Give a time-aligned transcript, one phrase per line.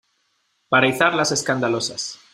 [0.67, 2.17] para izar las escandalosas.